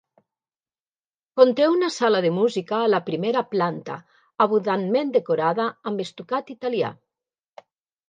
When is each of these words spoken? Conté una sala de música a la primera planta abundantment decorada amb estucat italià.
Conté 1.41 1.67
una 1.73 1.89
sala 1.97 2.21
de 2.27 2.31
música 2.39 2.79
a 2.87 2.89
la 2.95 3.01
primera 3.11 3.45
planta 3.53 4.01
abundantment 4.49 5.15
decorada 5.21 5.71
amb 5.93 6.07
estucat 6.09 6.55
italià. 6.59 6.95